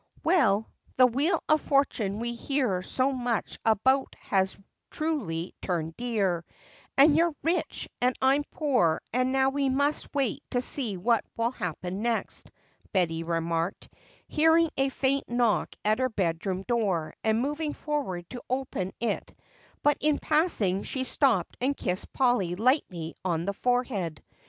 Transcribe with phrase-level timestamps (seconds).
[0.23, 4.57] "Well, the wheel of fortune we hear so much about has
[4.89, 6.43] truly turned, dear,
[6.97, 11.51] and you're rich and I'm poor and now we must wait to see what will
[11.51, 12.49] happen next,"
[12.91, 13.89] Betty remarked,
[14.27, 19.37] hearing a faint knock at her bedroom door and moving forward to open it,
[19.83, 24.23] but in passing she stopped and kissed Polly lightly on the forehead.